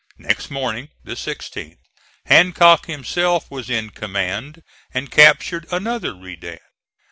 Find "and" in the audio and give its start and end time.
4.95-5.11